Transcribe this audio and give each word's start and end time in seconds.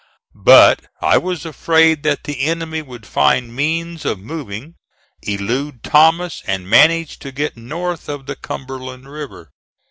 But 0.43 0.85
I 0.99 1.19
was 1.19 1.45
afraid 1.45 2.01
that 2.01 2.23
the 2.23 2.41
enemy 2.41 2.81
would 2.81 3.05
find 3.05 3.55
means 3.55 4.03
of 4.03 4.17
moving, 4.17 4.73
elude 5.21 5.83
Thomas 5.83 6.41
and 6.47 6.67
manage 6.67 7.19
to 7.19 7.31
get 7.31 7.55
north 7.55 8.09
of 8.09 8.25
the 8.25 8.35
Cumberland 8.35 9.07
River. 9.07 9.51